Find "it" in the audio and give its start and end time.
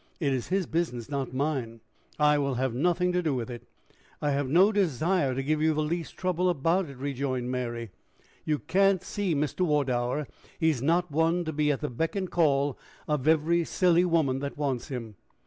0.19-0.33, 3.51-3.67, 6.89-6.97